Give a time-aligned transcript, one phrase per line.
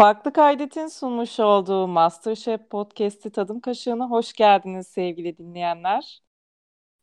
[0.00, 6.22] Farklı Kaydet'in sunmuş olduğu MasterChef Podcast'i Tadım Kaşığı'na hoş geldiniz sevgili dinleyenler.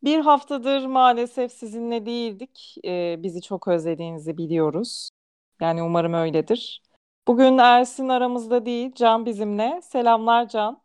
[0.04, 2.75] Bir haftadır maalesef sizinle değildik.
[2.86, 5.10] Ee, bizi çok özlediğinizi biliyoruz.
[5.62, 6.83] Yani umarım öyledir.
[7.28, 9.82] Bugün Ersin aramızda değil, Can bizimle.
[9.83, 10.82] Selamlar Can.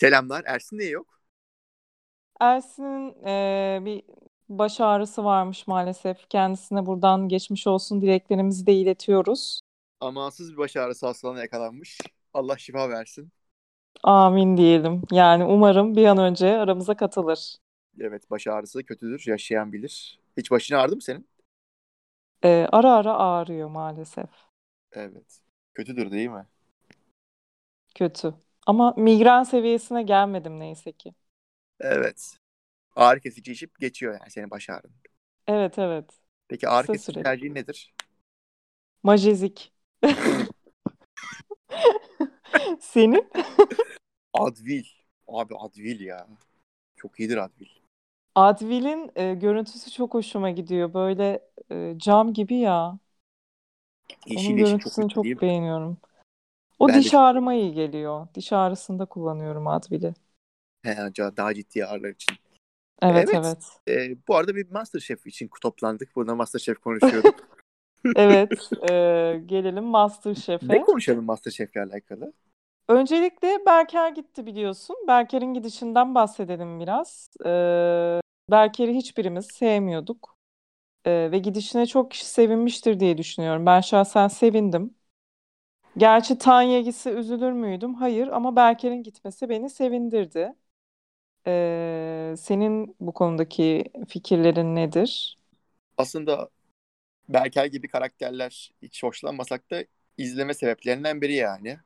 [0.00, 0.44] Selamlar.
[0.46, 1.20] Ersin niye yok?
[2.40, 4.02] Ersin'in e, bir
[4.48, 6.28] baş ağrısı varmış maalesef.
[6.28, 9.60] Kendisine buradan geçmiş olsun dileklerimizi de iletiyoruz.
[10.00, 11.98] Amansız bir baş ağrısı hastalığına yakalanmış.
[12.34, 13.32] Allah şifa versin.
[14.02, 15.02] Amin diyelim.
[15.12, 17.56] Yani umarım bir an önce aramıza katılır.
[18.00, 19.24] Evet baş ağrısı kötüdür.
[19.26, 20.20] Yaşayan bilir.
[20.36, 21.28] Hiç başın ağrıdı mı senin?
[22.42, 24.30] Ee, ara ara ağrıyor maalesef.
[24.92, 25.40] Evet.
[25.74, 26.46] Kötüdür değil mi?
[27.94, 28.34] Kötü.
[28.66, 31.14] Ama migren seviyesine gelmedim neyse ki.
[31.80, 32.36] Evet.
[32.96, 34.92] Ağrı kesici içip geçiyor yani senin baş ağrın.
[35.46, 36.20] Evet evet.
[36.48, 37.24] Peki ağrı Kısa kesici süreli.
[37.24, 37.94] tercihin nedir?
[39.02, 39.72] Majezik.
[42.80, 43.28] Senin?
[44.34, 44.84] Advil.
[45.28, 46.26] Abi Advil ya.
[46.96, 47.68] Çok iyidir Advil.
[48.34, 50.94] Advil'in e, görüntüsü çok hoşuma gidiyor.
[50.94, 52.98] Böyle e, cam gibi ya.
[54.26, 55.98] Yeşil Onun yeşil görüntüsünü çok çok beğeniyorum.
[56.78, 58.28] O Ben de diş çok- ağrıma iyi geliyor.
[58.34, 60.14] Diş ağrısında kullanıyorum Advil'i.
[60.82, 62.36] He, daha ciddi ağrılar için.
[63.02, 63.44] Evet Evet.
[63.44, 63.64] evet.
[63.88, 66.16] Ee, bu arada bir Masterchef için toplandık.
[66.16, 67.48] Burada Masterchef konuşuyorduk.
[68.14, 68.70] Evet.
[68.90, 69.84] e, gelelim
[70.62, 70.80] ne MasterChef'e.
[70.80, 72.32] konuşalım Masterchef'le alakalı?
[72.88, 74.96] Öncelikle Berker gitti biliyorsun.
[75.08, 77.30] Berker'in gidişinden bahsedelim biraz.
[77.46, 78.20] Ee,
[78.50, 80.36] Berker'i hiçbirimiz sevmiyorduk.
[81.06, 83.66] Ee, ve gidişine çok kişi sevinmiştir diye düşünüyorum.
[83.66, 84.96] Ben şahsen sevindim.
[85.96, 87.94] Gerçi Tanya gitse üzülür müydüm?
[87.94, 90.54] Hayır ama Berker'in gitmesi beni sevindirdi.
[91.46, 95.38] Ee, senin bu konudaki fikirlerin nedir?
[95.96, 96.50] aslında
[97.34, 99.84] Berker gibi karakterler hiç hoşlanmasak da
[100.18, 101.78] izleme sebeplerinden biri yani.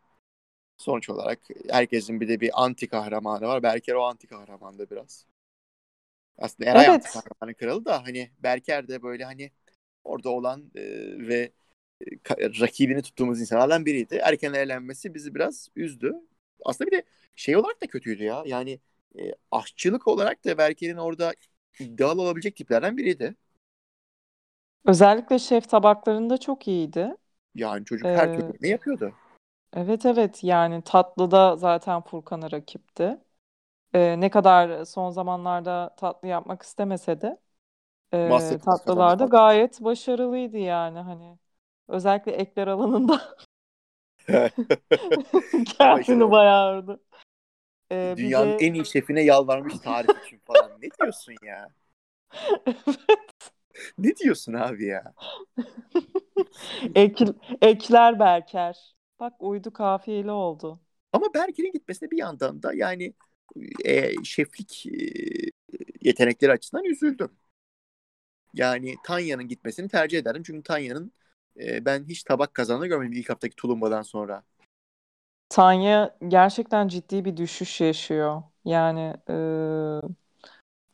[0.78, 3.62] Sonuç olarak herkesin bir de bir anti kahramanı var.
[3.62, 5.26] Berker o anti kahramandı biraz.
[6.38, 6.88] Aslında Eray Evet.
[6.88, 9.50] anti kahramanın kralı da hani Berker de böyle hani
[10.04, 10.82] orada olan e,
[11.28, 11.52] ve
[12.00, 14.16] e, ka- rakibini tuttuğumuz insanlardan biriydi.
[14.22, 16.14] Erken eğlenmesi bizi biraz üzdü.
[16.64, 17.02] Aslında bir de
[17.36, 18.42] şey olarak da kötüydü ya.
[18.46, 18.80] Yani
[19.18, 21.34] e, aşçılık olarak da Berker'in orada
[21.80, 23.34] iddialı olabilecek tiplerden biriydi.
[24.84, 27.16] Özellikle şef tabaklarında çok iyiydi.
[27.54, 29.14] Yani çocuk her Ee, türlü ne yapıyordu?
[29.76, 33.18] Evet evet yani tatlıda zaten Furkan'a rakipti.
[33.94, 37.40] Ee, ne kadar son zamanlarda tatlı yapmak istemese de
[38.14, 39.32] e, kazandı tatlılarda falan.
[39.32, 41.38] gayet başarılıydı yani hani
[41.88, 43.36] özellikle ekler alanında
[44.28, 44.50] Ama
[46.00, 47.00] işte kendini bayağı övdü.
[47.92, 50.72] Ee, bir Dünyanın de en iyi şefine yalvarmış tarif için falan.
[50.82, 51.68] Ne diyorsun ya?
[53.98, 55.14] Ne diyorsun abi ya?
[56.94, 57.24] Ek,
[57.62, 58.94] ekler Berker.
[59.20, 60.80] Bak uydu kafiyeli oldu.
[61.12, 63.14] Ama Berker'in gitmesine bir yandan da yani
[63.84, 64.90] e, şeflik e,
[66.00, 67.30] yetenekleri açısından üzüldüm.
[68.54, 70.42] Yani Tanya'nın gitmesini tercih ederdim.
[70.46, 71.12] Çünkü Tanya'nın
[71.60, 74.44] e, ben hiç tabak kazandığını görmedim ilk haftaki tulumbadan sonra.
[75.48, 78.42] Tanya gerçekten ciddi bir düşüş yaşıyor.
[78.64, 79.34] Yani e,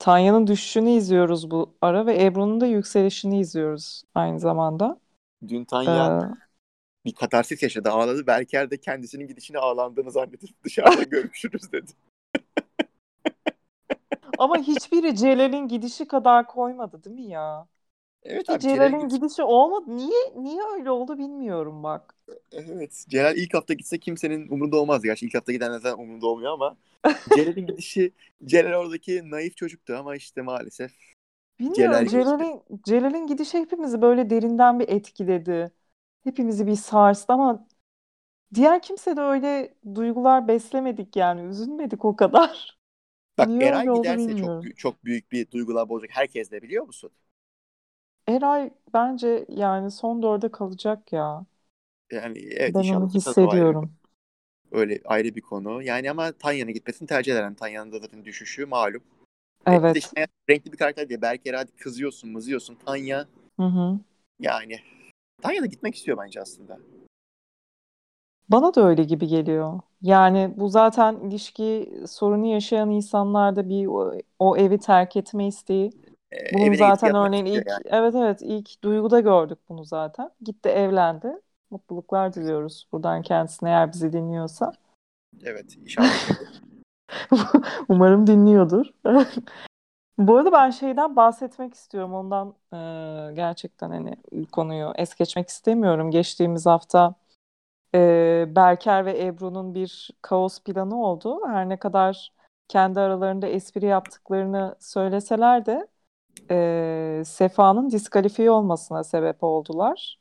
[0.00, 5.00] Tanya'nın düşüşünü izliyoruz bu ara ve Ebru'nun da yükselişini izliyoruz aynı zamanda.
[5.48, 6.36] Dün Tanya
[7.04, 8.26] bir katarsis yaşadı, ağladı.
[8.26, 11.92] Berker de kendisinin gidişine ağlandığını zannedip dışarıda görüşürüz dedi.
[14.38, 17.66] ama hiçbiri Celal'in gidişi kadar koymadı değil mi ya?
[18.22, 19.84] Evet abi Celal Celal'in gitse- gidişi olmadı.
[19.88, 22.14] Niye niye öyle oldu bilmiyorum bak.
[22.52, 23.04] Evet.
[23.08, 25.06] Celal ilk hafta gitse kimsenin umurunda olmazdı.
[25.06, 26.76] Gerçi ilk hafta gidenler zaten umurunda olmuyor ama
[27.30, 28.12] Celal'in gidişi
[28.44, 30.92] Celal oradaki naif çocuktu ama işte maalesef
[31.60, 32.06] Bilmiyorum.
[32.06, 35.72] Celal'in Celal'in gidişi hepimizi böyle derinden bir etkiledi.
[36.24, 37.66] Hepimizi bir sarstı ama
[38.54, 42.78] diğer kimse de öyle duygular beslemedik yani üzülmedik o kadar.
[43.38, 44.72] bak Niye Eray öyle oldu giderse bilmiyorum.
[44.74, 46.10] çok çok büyük bir duygular olacak.
[46.14, 47.10] Herkes de biliyor musun?
[48.28, 51.46] Eray bence yani son dörde kalacak ya.
[52.12, 53.92] Yani evet Ben inşallah onu hissediyorum.
[54.72, 55.82] öyle ayrı bir konu.
[55.82, 57.54] Yani ama Tanya'nın gitmesini tercih ederim.
[57.54, 59.02] Tanya'nın da zaten düşüşü malum.
[59.66, 59.96] E, Evet.
[59.96, 61.22] işte renkli bir karakter diye.
[61.22, 62.78] Berker hadi kızıyorsun, mızıyorsun.
[62.86, 63.26] Tanya
[63.60, 63.98] Hı hı.
[64.40, 64.80] yani
[65.42, 66.78] Tanya da gitmek istiyor bence aslında.
[68.48, 69.80] Bana da öyle gibi geliyor.
[70.02, 75.90] Yani bu zaten ilişki sorunu yaşayan insanlarda bir o, o evi terk etme isteği.
[76.32, 77.82] E, Bunun evine zaten örneğin ilk yani.
[77.84, 80.30] evet evet ilk duyguda gördük bunu zaten.
[80.42, 81.32] Gitti evlendi.
[81.70, 84.72] Mutluluklar diliyoruz buradan kendisine eğer bizi dinliyorsa.
[85.42, 86.28] Evet inşallah.
[87.88, 88.86] Umarım dinliyordur.
[90.18, 92.14] Bu arada ben şeyden bahsetmek istiyorum.
[92.14, 92.76] Ondan e,
[93.34, 94.16] gerçekten hani
[94.52, 96.10] konuyu es geçmek istemiyorum.
[96.10, 97.14] Geçtiğimiz hafta
[97.94, 101.40] e, Berker ve Ebru'nun bir kaos planı oldu.
[101.46, 102.32] Her ne kadar
[102.68, 105.88] kendi aralarında espri yaptıklarını söyleseler de
[106.50, 110.19] e, Sefa'nın diskalifiye olmasına sebep oldular.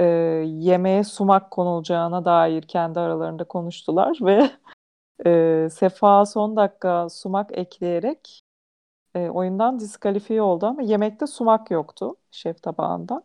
[0.00, 0.04] E,
[0.46, 4.50] yemeğe sumak konulacağına dair kendi aralarında konuştular ve
[5.26, 8.42] e, Sefa son dakika sumak ekleyerek
[9.14, 13.22] e, oyundan diskalifiye oldu ama yemekte sumak yoktu şef tabağında.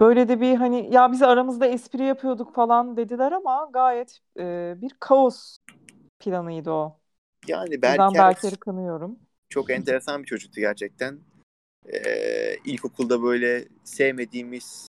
[0.00, 4.90] Böyle de bir hani ya biz aramızda espri yapıyorduk falan dediler ama gayet e, bir
[5.00, 5.58] kaos
[6.18, 6.98] planıydı o.
[7.48, 9.18] Yani Berker Berker'i kınıyorum.
[9.48, 11.18] çok enteresan bir çocuktu gerçekten.
[11.92, 14.88] Ee, ilkokulda böyle sevmediğimiz,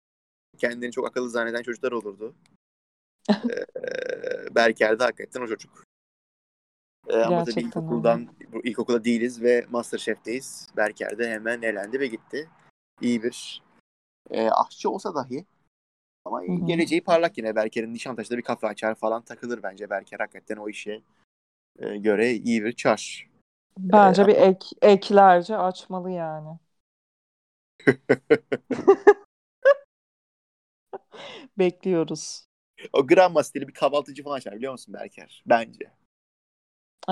[0.57, 2.35] kendini çok akıllı zanneden çocuklar olurdu.
[3.49, 5.83] Ee, Berker de hakikaten o çocuk.
[7.07, 10.67] Ee, ama tabii ilkokuldan, bu ilkokulda değiliz ve Masterchef'teyiz.
[10.77, 12.49] Berker de hemen elendi ve gitti.
[13.01, 13.61] İyi bir
[14.29, 15.45] e, aşçı olsa dahi
[16.25, 16.65] ama Hı hı.
[16.65, 17.55] geleceği parlak yine.
[17.55, 19.89] Berker'in Nişantaşı'da bir kafe açar falan takılır bence.
[19.89, 21.01] Berker hakikaten o işe
[21.79, 23.29] e, göre iyi bir çar.
[23.77, 26.59] Bence Ee, bir ek eklerce açmalı yani.
[31.57, 32.47] Bekliyoruz.
[32.93, 35.43] O Granma stili bir kahvaltıcı falan açar biliyor musun Berker?
[35.45, 35.91] Bence.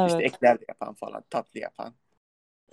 [0.07, 0.25] İşte Evet.
[0.33, 1.93] ekler de yapan falan, tatlı yapan.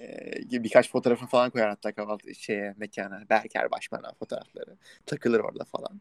[0.00, 3.28] Ee, gibi birkaç fotoğrafını falan koyar hatta kahvaltı şeye, mekana.
[3.30, 4.76] Berker Başman'a fotoğrafları.
[5.06, 6.00] Takılır orada falan.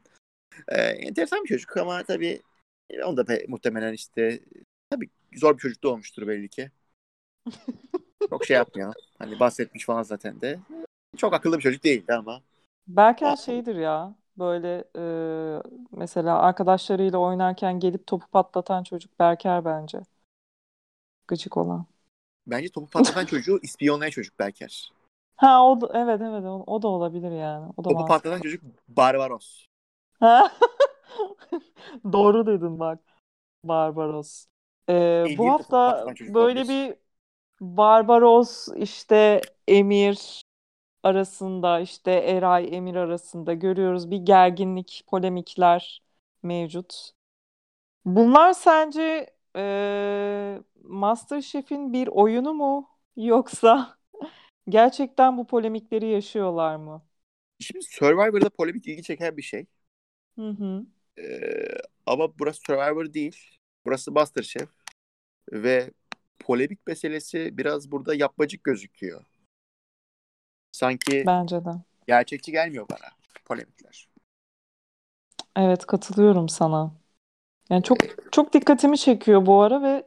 [0.70, 2.42] Ee, enteresan bir çocuk ama tabii
[2.90, 4.40] e, onu da pe- muhtemelen işte
[4.90, 6.72] tabii zor bir çocuk da olmuştur belli ki.
[8.30, 8.94] Çok şey yapmıyor.
[9.20, 10.60] Hani bahsetmiş falan zaten de.
[11.16, 12.42] Çok akıllı bir çocuk değildi ama.
[12.88, 14.16] Berker şeydir ya.
[14.38, 20.02] Böyle e, mesela arkadaşlarıyla oynarken gelip topu patlatan çocuk Berker bence.
[21.28, 21.86] Gıcık olan.
[22.48, 24.92] Bence topu patlatan çocuğu ispiyonlayan çocuk Berker.
[25.38, 27.74] Ha o da, evet evet o, o da olabilir yani.
[27.78, 28.30] O da Topu mantıklı.
[28.30, 29.68] patlatan çocuk Barbaros.
[30.20, 30.52] Ha?
[32.14, 33.00] Doğru dedin bak.
[33.64, 34.48] Barbaros.
[34.90, 36.96] Ee, bu hafta böyle bir
[37.62, 40.44] Barbaros işte Emir
[41.06, 46.04] arasında işte Eray Emir arasında görüyoruz bir gerginlik, polemikler
[46.44, 47.12] mevcut.
[48.06, 53.98] Bunlar sence e, MasterChef'in bir oyunu mu yoksa
[54.70, 57.06] gerçekten bu polemikleri yaşıyorlar mı?
[57.60, 59.66] Şimdi Survivor'da polemik ilgi çeken bir şey.
[60.36, 60.86] Hı hı.
[61.20, 61.68] Ee,
[62.06, 63.38] ama burası Survivor değil.
[63.86, 64.70] Burası MasterChef.
[65.52, 65.92] Ve
[66.40, 69.22] polemik meselesi biraz burada yapmacık gözüküyor.
[70.76, 71.70] Sanki Bence de.
[72.08, 73.12] gerçekçi gelmiyor bana
[73.46, 74.10] polemikler.
[75.56, 76.92] Evet katılıyorum sana.
[77.70, 77.98] Yani çok
[78.32, 80.04] çok dikkatimi çekiyor bu ara ve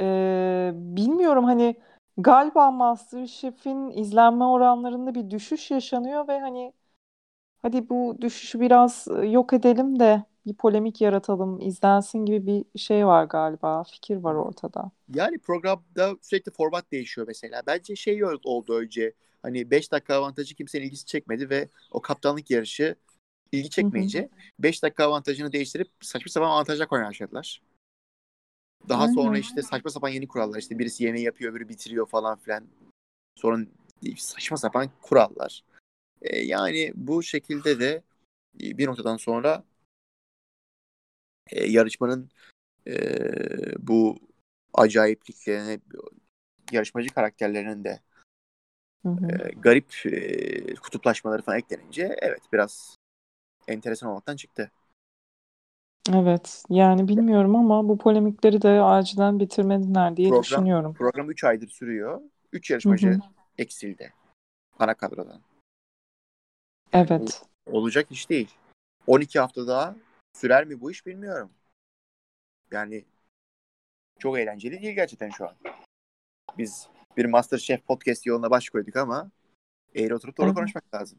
[0.00, 1.76] e, bilmiyorum hani
[2.18, 6.72] galiba MasterChef'in izlenme oranlarında bir düşüş yaşanıyor ve hani
[7.62, 13.06] hadi bu düşüşü biraz e, yok edelim de bir polemik yaratalım, izlensin gibi bir şey
[13.06, 14.90] var galiba, fikir var ortada.
[15.14, 17.62] Yani programda sürekli format değişiyor mesela.
[17.66, 19.12] Bence şey oldu önce.
[19.42, 22.96] Hani 5 dakika avantajı kimsenin ilgisi çekmedi ve o kaptanlık yarışı
[23.52, 24.28] ilgi çekmeyince
[24.58, 27.62] 5 dakika avantajını değiştirip saçma sapan avantajlar koymaya başladılar.
[28.88, 29.14] Daha Aynen.
[29.14, 30.58] sonra işte saçma sapan yeni kurallar.
[30.58, 32.68] İşte birisi yemeği yapıyor, öbürü bitiriyor falan filan.
[33.36, 33.66] Sonra
[34.16, 35.64] saçma sapan kurallar.
[36.22, 38.02] E, yani bu şekilde de
[38.54, 39.64] bir noktadan sonra
[41.50, 42.30] e, yarışmanın
[42.86, 42.96] e,
[43.78, 44.18] bu
[44.74, 45.80] acayipliklerine,
[46.72, 48.00] yarışmacı karakterlerinin de
[49.02, 49.26] Hı hı.
[49.48, 52.96] e, garip e, kutuplaşmaları falan eklenince evet biraz
[53.68, 54.70] enteresan olmaktan çıktı.
[56.12, 60.94] Evet, yani bilmiyorum ama bu polemikleri de acilen bitirmeliler diye Program düşünüyorum.
[60.94, 62.20] program 3 aydır sürüyor.
[62.52, 63.18] 3 Hı yarışmacı hı.
[63.58, 64.12] eksildi.
[64.78, 65.40] Ana kadrodan.
[66.92, 67.42] Yani Evet.
[67.66, 68.50] ol- olacak iş değil.
[69.06, 69.96] 12 hafta daha
[70.32, 71.50] sürer mi bu iş bilmiyorum.
[72.70, 73.04] Yani
[74.18, 75.54] çok eğlenceli değil gerçekten şu an.
[76.58, 79.30] Biz bir MasterChef podcast yoluna baş koyduk ama
[79.94, 80.56] eğri oturup doğru Evet.
[80.56, 81.18] konuşmak lazım.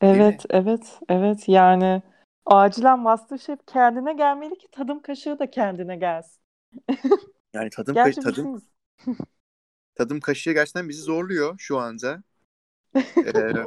[0.00, 1.48] Evet, evet, evet.
[1.48, 2.02] Yani
[2.46, 6.42] acilen MasterChef kendine gelmeli ki tadım kaşığı da kendine gelsin.
[7.54, 8.62] Yani tadım ka- Gerçi tadım
[9.94, 12.22] tadım kaşığı gerçekten bizi zorluyor şu anda.
[13.26, 13.64] Ee,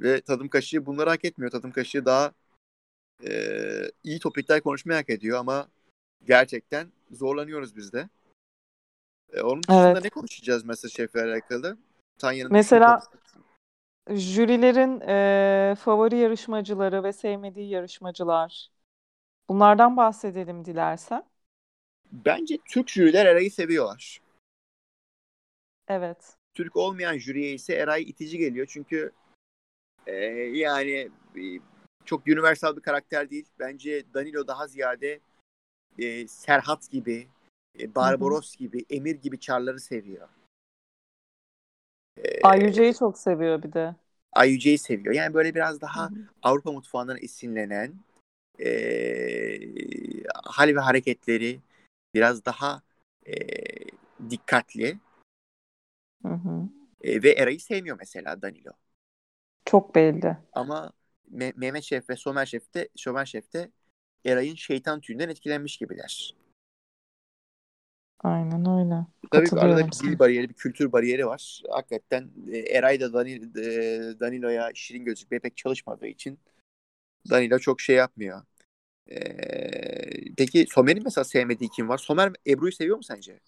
[0.00, 1.50] ve tadım kaşığı bunları hak etmiyor.
[1.50, 2.32] Tadım kaşığı daha
[3.26, 3.32] e,
[4.04, 5.68] iyi topikler konuşmayı hak ediyor ama
[6.24, 8.08] gerçekten zorlanıyoruz biz de.
[9.34, 10.04] E, onun dışında Evet.
[10.04, 11.76] ne konuşacağız MasterChef'le alakalı?
[12.18, 13.00] Tanya'nın Mesela
[14.08, 18.68] düşün jürilerin eee, favori yarışmacıları ve sevmediği yarışmacılar.
[19.48, 21.24] Bunlardan bahsedelim dilersen.
[22.12, 24.20] Bence Türk jüriler Eray'ı seviyorlar.
[25.88, 26.36] Evet.
[26.54, 29.12] Türk olmayan jüriye ise Eray itici geliyor çünkü
[30.06, 30.14] e,
[30.58, 31.42] yani e,
[32.04, 33.46] çok universal bir karakter değil.
[33.58, 35.20] Bence Danilo daha ziyade
[35.98, 37.28] e, Serhat gibi,
[37.80, 40.28] e, Barbaros gibi, Emir gibi çarları seviyor.
[42.16, 43.94] E, Ayyüce'yi çok seviyor bir de.
[44.32, 45.14] Ayyüce'yi seviyor.
[45.14, 46.18] Yani böyle biraz daha Hı hı.
[46.42, 47.94] Avrupa mutfağından esinlenen
[48.60, 48.68] e,
[50.44, 51.60] hal ve hareketleri
[52.14, 52.82] biraz daha
[53.26, 53.34] e,
[54.30, 54.98] dikkatli
[57.00, 58.72] e, ve Eray'ı sevmiyor mesela Danilo.
[59.64, 60.36] Çok belli.
[60.52, 60.92] Ama
[61.32, 63.70] Me- Mehmet Şef ve Somer Şef de, Somer Şef de
[64.24, 66.34] Eray'ın şeytan tüyünden etkilenmiş gibiler.
[68.20, 69.06] Aynen öyle.
[69.30, 71.62] Tabii arada bir dil bariyeri, bir kültür bariyeri var.
[71.70, 76.38] Hakikaten e, Eray da Danil, e, Danilo'ya şirin gözükmeye pek çalışmadığı için
[77.30, 78.42] Danilo çok şey yapmıyor.
[79.10, 79.20] E,
[80.36, 81.98] peki Somer'in mesela sevmediği kim var?
[81.98, 83.40] Somer Ebru'yu seviyor mu sence?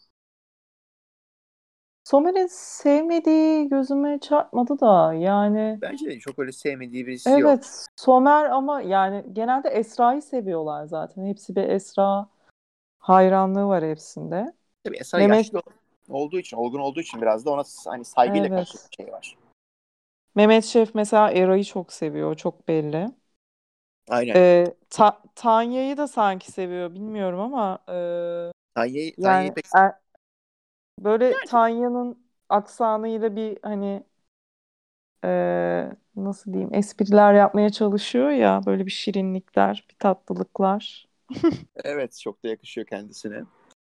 [2.04, 7.42] Somer'in sevmediği gözüme çarpmadı da yani Bence de çok öyle sevmediği birisi yok.
[7.42, 11.26] evet Somer ama yani genelde Esra'yı seviyorlar zaten.
[11.26, 12.28] Hepsi bir Esra
[13.08, 14.52] hayranlığı var hepsinde.
[14.84, 15.62] Tabii Esra Mehmet- yaşlı
[16.08, 18.58] olduğu için, olgun olduğu için biraz da ona hani saygıyla Evet.
[18.58, 19.36] karşı bir şey var.
[20.34, 22.34] Mehmet Şef mesela Eray'ı çok seviyor.
[22.34, 23.08] Çok belli.
[24.08, 24.34] Aynen.
[24.36, 26.94] Ee, Ta- Tanya'yı da sanki seviyor.
[26.94, 27.92] Bilmiyorum ama e,
[28.74, 29.94] Tanya'yı yani Tanya'yı pek er-
[31.00, 34.02] böyle Tanya'nın aksanıyla bir hani
[35.24, 35.28] e,
[36.16, 41.08] nasıl diyeyim espriler yapmaya çalışıyor ya böyle bir şirinlikler, bir tatlılıklar.
[41.84, 43.42] Evet çok da yakışıyor kendisine.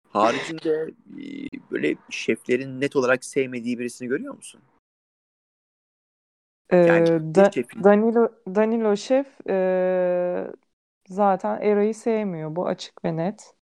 [0.09, 1.25] Haricinde e,
[1.71, 4.61] böyle şeflerin net olarak sevmediği birisini görüyor musun?
[6.71, 10.50] Ee, Yani Da- şefin Danilo Danilo Şef e,
[11.09, 12.56] zaten Eray'ı sevmiyor.
[12.56, 13.54] Bu açık ve net.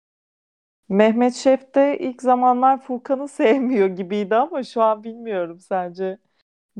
[0.89, 6.19] Mehmet Şef de ilk zamanlar Furkan'ı sevmiyor gibiydi ama şu an bilmiyorum sence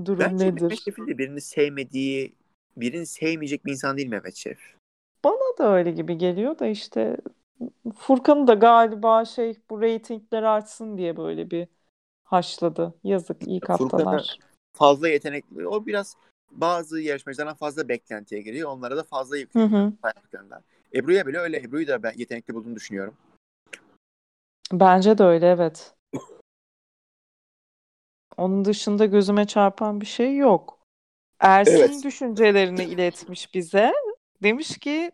[0.05, 0.77] durum bence Mehmet nedir?
[0.77, 2.35] Şef'in de birini sevmediği,
[2.77, 4.59] birini sevmeyecek bir insan değil Mehmet Şef.
[5.25, 7.17] Bana da öyle gibi geliyor da işte
[7.97, 11.69] Furkan'ı da galiba şey bu reytingler artsın diye böyle bir
[12.25, 12.95] haşladı.
[13.05, 14.39] Yazık ilk Furkan'a haftalar.
[14.73, 15.69] fazla yetenekli.
[15.69, 16.17] O biraz
[16.51, 18.71] bazı yarışmacılardan fazla beklentiye giriyor.
[18.71, 19.93] Onlara da fazla yükleniyor.
[20.95, 21.57] Ebru'ya bile öyle.
[21.57, 23.15] Ebru'yu da ben yetenekli bulduğunu düşünüyorum.
[24.73, 25.95] Bence de öyle evet.
[28.37, 30.79] Onun dışında gözüme çarpan bir şey yok.
[31.41, 32.05] Ersin Evet.
[32.05, 33.93] düşüncelerini iletmiş bize.
[34.43, 35.13] Demiş ki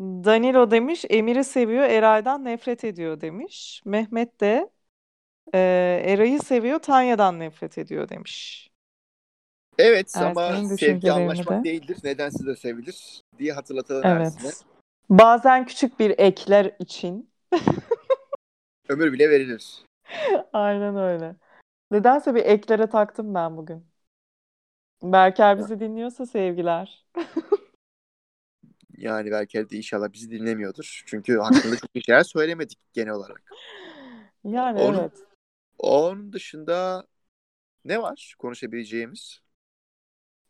[0.00, 3.82] Danilo demiş Emir'i seviyor, Eray'dan nefret ediyor demiş.
[3.84, 4.70] Mehmet de
[5.54, 5.58] e,
[6.06, 8.68] Eray'ı seviyor, Tanya'dan nefret ediyor demiş.
[9.78, 11.68] Evet ama sevgi anlaşmak de.
[11.68, 11.98] değildir.
[12.04, 14.42] Nedense de sevilir diye hatırlatalım Ersin'e.
[14.44, 14.64] Evet.
[15.10, 17.30] Bazen küçük bir ekler için.
[18.88, 19.84] Ömür bile verilir.
[20.52, 21.36] Aynen öyle.
[21.90, 23.86] Nedense bir eklere taktım ben bugün.
[25.02, 27.06] Berker bizi dinliyorsa sevgiler.
[29.02, 31.02] Yani belki de inşallah bizi dinlemiyordur.
[31.06, 33.42] Çünkü hakkında çok iyi şeyler söylemedik genel olarak.
[34.44, 35.12] Yani Onun, evet.
[35.78, 37.06] onun dışında
[37.84, 39.40] ne var konuşabileceğimiz?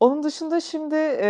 [0.00, 1.26] Onun dışında şimdi e,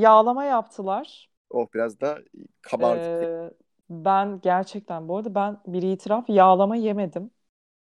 [0.00, 1.30] yağlama yaptılar.
[1.50, 2.18] Oh biraz da
[2.62, 3.12] kabardık.
[3.12, 3.50] Ee,
[3.90, 7.30] ben gerçekten bu arada ben bir itiraf yağlama yemedim.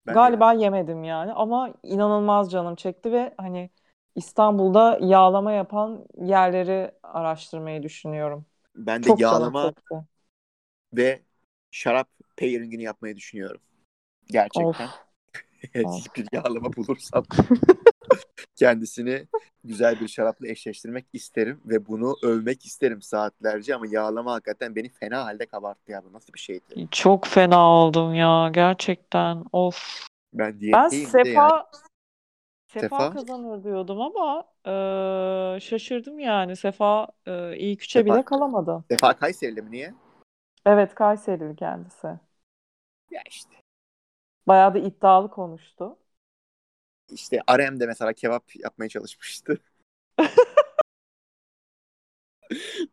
[0.06, 3.70] Ben Galiba yemedim yani ama inanılmaz canım çekti ve hani
[4.16, 8.46] İstanbul'da yağlama yapan yerleri araştırmayı düşünüyorum.
[8.76, 9.72] Ben de Çok yağlama
[10.92, 11.22] ve
[11.70, 13.60] şarap pairingini yapmayı düşünüyorum.
[14.26, 14.88] Gerçekten.
[15.74, 17.24] Hiçbir yağlama bulursam
[18.56, 19.26] kendisini
[19.64, 25.24] güzel bir şarapla eşleştirmek isterim ve bunu övmek isterim saatlerce ama yağlama hakikaten beni fena
[25.24, 26.04] halde kabarttı ya.
[26.04, 26.88] Bu nasıl bir şeydi?
[26.90, 29.44] Çok fena oldum ya gerçekten.
[29.52, 30.06] Of.
[30.34, 31.62] Ben Ben diyetteyim bir de yani.
[32.80, 34.70] Sefa kazanır diyordum ama e,
[35.60, 36.56] şaşırdım yani.
[36.56, 38.84] Sefa e, ilk üçe Sefa, bile kalamadı.
[38.90, 39.70] Sefa Kayserili mi?
[39.70, 39.94] Niye?
[40.66, 42.06] Evet Kayserili kendisi.
[43.10, 43.56] Ya işte.
[44.46, 45.98] Bayağı da iddialı konuştu.
[47.10, 49.60] İşte Arem de mesela kebap yapmaya çalışmıştı.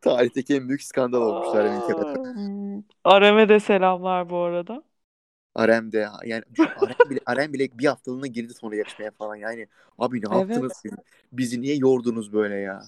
[0.02, 2.34] Tarihteki en büyük skandal olmuştu Arem'in kebabı.
[3.04, 4.84] Arem'e de selamlar bu arada.
[5.56, 9.36] Arem de yani Arem bile, Arem bile bir haftalığına girdi sonra yarışmaya falan.
[9.36, 9.68] Yani
[10.00, 10.78] abi ne yaptınız Evet.
[10.82, 10.92] siz?
[11.32, 12.84] Bizi niye yordunuz böyle ya?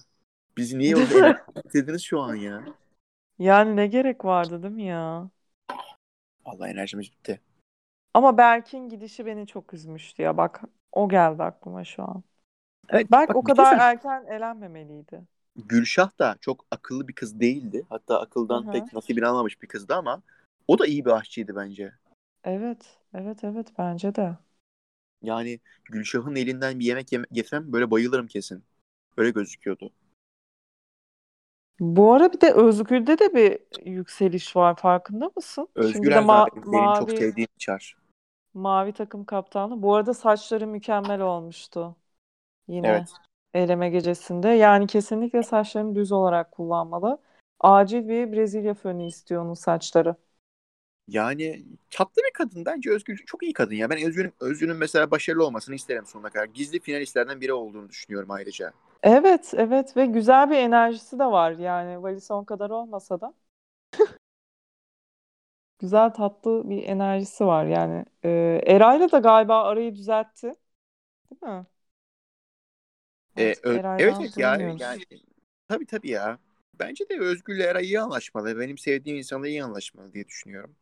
[0.58, 2.04] Bizi niye yordunuz?
[2.04, 2.64] şu an ya.
[3.40, 5.30] Yani ne gerek vardı değil mi ya?
[6.46, 7.42] Vallahi enerjimiz bitti.
[8.14, 10.38] Ama Berk'in gidişi beni çok üzmüştü ya.
[10.38, 12.24] Bak o geldi aklıma şu an.
[12.90, 13.82] Evet Berk bak o kadar söyleyeyim.
[13.82, 15.22] erken elenmemeliydi.
[15.56, 17.86] Gülşah da çok akıllı bir kız değildi.
[17.90, 18.72] Hatta akıldan hı.
[18.72, 20.22] pek nasibini almamış bir kızdı ama
[20.68, 21.94] o da iyi bir aşçıydı bence.
[22.46, 24.38] Evet, evet, evet bence de.
[25.22, 28.64] Yani Gülşah'ın elinden bir yemek yeme- yesem böyle bayılırım kesin.
[29.18, 29.92] Öyle gözüküyordu.
[31.80, 33.60] Bu ara bir de Özgür'de de bir
[33.92, 35.70] yükseliş var farkında mısın?
[35.82, 37.96] Şimdi Özgür de ma- benim, benim çok mavi sevdiğim çar.
[38.54, 39.82] mavi takım kaptanı.
[39.82, 41.96] Bu arada saçları mükemmel olmuştu.
[42.70, 43.10] Yine Evet.
[43.54, 44.50] eleme gecesinde.
[44.50, 47.22] Yani kesinlikle saçlarını düz olarak kullanmalı.
[47.62, 50.16] Acil bir Brezilya fönü istiyor onun saçları.
[51.08, 52.66] Yani tatlı bir kadın.
[52.66, 53.90] Bence Özgür çok iyi kadın ya.
[53.90, 56.46] Ben Özgür'ün Özgür'ün mesela başarılı olmasını isterim sonuna kadar.
[56.46, 58.74] Gizli finalistlerden biri olduğunu düşünüyorum ayrıca.
[59.04, 61.52] Evet, evet ve güzel bir enerjisi de var.
[61.52, 63.34] Yani Valison kadar olmasa da
[65.80, 68.06] güzel tatlı bir enerjisi var yani.
[68.26, 70.54] Ee, Eray'la da galiba arayı düzeltti,
[71.32, 71.66] değil mi?
[73.38, 75.02] Ee, ö- evet evet ya yani
[75.68, 76.40] tabii tabii ya.
[76.74, 78.60] Bence de Özgür'le Eray iyi anlaşmalı.
[78.60, 80.76] Benim sevdiğim insanla iyi anlaşmalı diye düşünüyorum.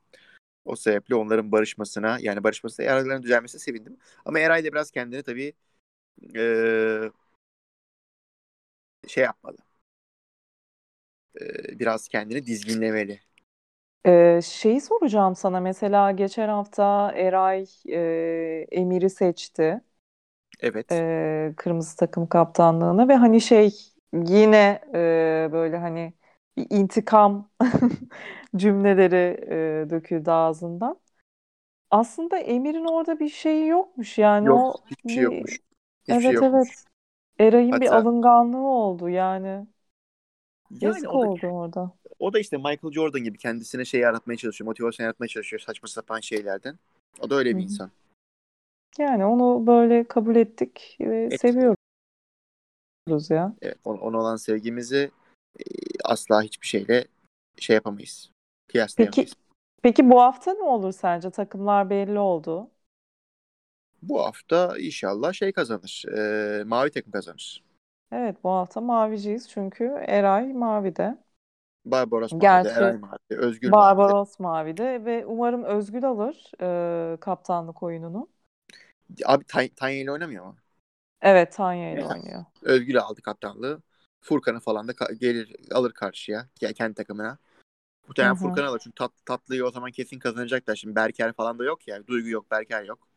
[0.66, 3.98] O sebeple onların barışmasına yani barışmasına aralarının düzelmesine sevindim.
[4.26, 5.54] Ama Eray da biraz kendini tabii
[6.36, 7.12] eee,
[9.08, 9.58] şey yapmalı.
[11.42, 13.20] Eee, biraz kendini dizginlemeli.
[14.06, 15.60] Ee, şeyi soracağım sana.
[15.60, 19.82] Mesela geçen hafta Eray e, Emir'i seçti.
[20.60, 21.04] Evet.
[21.48, 23.72] e, kırmızı takım kaptanlığına ve hani şey
[24.14, 26.14] yine e, böyle hani
[26.58, 27.50] bir intikam
[28.56, 31.00] cümleleri e, döküldü ağzından.
[31.92, 35.60] Aslında Emir'in orada bir şeyi yokmuş yani Yok o hiçbir şey bir yokmuş.
[36.02, 36.70] Hiçbir şey evet yokmuş.
[36.70, 36.86] evet
[37.40, 39.48] Eray'ın bir Hatta alınganlığı oldu yani
[40.82, 41.92] yani yazık o da oldu orada.
[42.20, 46.20] o da işte Michael Jordan gibi kendisine şey yaratmaya çalışıyor, motivasyon yaratmaya çalışıyor saçma sapan
[46.20, 46.80] şeylerden.
[47.20, 47.64] O da öyle bir hı.
[47.64, 47.92] insan.
[49.00, 51.78] Yani onu böyle kabul ettik ve Et, seviyoruz
[53.30, 53.54] ya.
[53.62, 55.12] evet, ona ona olan sevgimizi
[55.60, 55.64] e,
[56.14, 57.08] asla hiçbir şeyle
[57.58, 58.30] şey yapamayız.
[58.68, 59.34] Peki Kıyaslayamayız.
[59.82, 61.30] peki bu hafta ne olur sence?
[61.30, 62.70] Takımlar belli oldu.
[64.02, 66.04] Bu hafta inşallah şey kazanır.
[66.18, 67.64] e, mavi takım kazanır.
[68.12, 71.18] Evet bu hafta maviciyiz çünkü Eray mavide.
[71.86, 73.98] Barbaros mavide, Gerçi Eray mavide, Özgür mavide.
[73.98, 78.28] Barbaros mavide ve umarım Özgül alır e, kaptanlık oyununu.
[79.26, 79.44] Abi
[79.76, 80.56] Tanya ile oynamıyor mu?
[81.22, 82.46] Evet Tanya ile oynuyor.
[82.62, 83.82] Özgür aldı kaptanlığı.
[84.24, 87.30] Furkan'ı falan da gelir alır karşıya ya- kendi takımına.
[87.30, 87.38] Hı
[88.08, 88.36] Muhtemelen.
[88.36, 90.76] Furkan alır çünkü tat, tatlıyı o zaman kesin kazanacaklar.
[90.76, 92.08] Şimdi Berker falan da yok ya.
[92.08, 93.08] Duygu yok, Berker yok.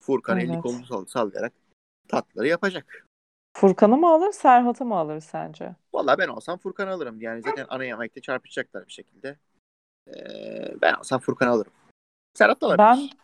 [0.00, 0.62] Furkan elini Evet.
[0.62, 1.52] kolunu sall- sallayarak
[2.08, 3.06] tatlıları yapacak.
[3.56, 5.76] Furkan'ı mı alır, Serhat'ı mı alır sence?
[5.94, 7.20] Vallahi ben olsam Furkan alırım.
[7.20, 9.38] Yani zaten ana yemekte çarpışacaklar bir şekilde.
[10.08, 11.72] Ee, ben olsam Furkan alırım.
[12.34, 13.16] Serhat da Ben alabilir.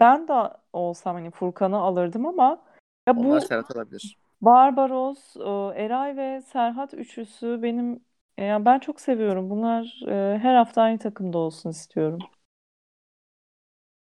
[0.00, 2.62] ben de olsam hani Furkan'ı alırdım ama
[3.08, 4.18] ya Onlar bu Serhat alabilir.
[4.42, 5.40] Barbaros, e,
[5.84, 8.04] Eray ve Serhat üçlüsü benim
[8.38, 9.50] yani ben çok seviyorum.
[9.50, 12.30] Bunlar e, her hafta aynı takımda olsun istiyorum.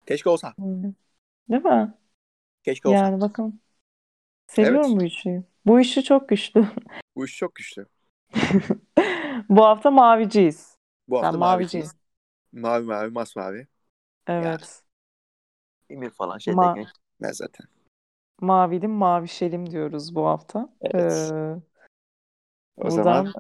[0.08, 0.56] Keşke olsa.
[0.60, 0.94] Hı.
[1.50, 1.94] Değil mi?
[2.64, 3.06] Keşke olsa.
[3.06, 3.62] Yani bakın
[4.48, 5.00] seviyorum Evet.
[5.00, 5.46] bu üçlüyü.
[5.68, 6.68] Bu üçlü çok güçlü.
[7.16, 7.86] Bu iş çok güçlü.
[9.50, 10.78] Bu hafta maviciyiz.
[11.08, 11.92] Bu Ben hafta maviciyim.
[11.92, 11.96] maviciyiz.
[12.54, 13.68] Mavi mavi masmavi.
[14.42, 14.84] Yani Evet.
[15.90, 17.68] Emir falan şeyden Ma geçmez zaten.
[18.42, 20.70] Mavilim mavişelim diyoruz bu hafta.
[20.82, 21.32] Evet.
[21.34, 21.56] Ee,
[22.78, 23.34] O zaman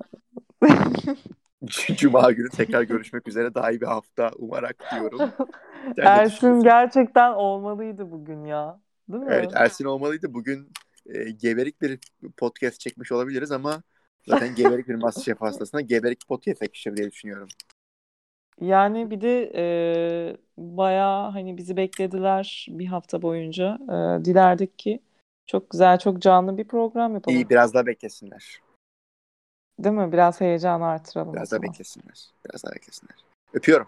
[0.62, 1.18] buradan
[1.96, 3.56] Cuma günü tekrar görüşmek üzere.
[3.56, 5.32] Daha iyi bir hafta umarak diyorum.
[5.98, 8.80] Ersin gerçekten olmalıydı bugün ya.
[9.10, 9.58] Değil Evet mi?
[9.58, 10.34] Ersin olmalıydı.
[10.34, 10.72] Bugün
[11.06, 12.00] e, geberik bir
[12.38, 13.84] podcast çekmiş olabiliriz ama
[14.28, 17.48] zaten geberik bir Masterchef hastasına geberik podcast yakışır diye düşünüyorum.
[18.62, 19.64] Yani bir de e,
[20.58, 23.78] bayağı hani bizi beklediler bir hafta boyunca.
[23.84, 25.00] E, dilerdik ki
[25.48, 27.38] çok güzel, çok canlı bir program yapalım.
[27.38, 28.62] İyi biraz daha beklesinler.
[29.80, 30.12] Değil mi?
[30.12, 32.30] Biraz heyecan artıralım Biraz daha beklesinler.
[32.46, 33.16] Biraz daha beklesinler.
[33.54, 33.88] Öpüyorum.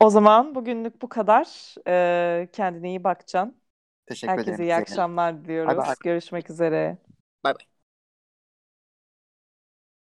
[0.00, 1.74] O zaman bugünlük bu kadar.
[1.88, 3.56] E, kendine iyi bakacaksın.
[4.06, 4.64] Teşekkür Herkese ederim.
[4.64, 4.88] iyi Zeynep.
[4.88, 5.76] akşamlar diliyoruz.
[5.76, 5.94] bay.
[6.00, 6.98] Görüşmek üzere.
[7.44, 7.69] Bay bay.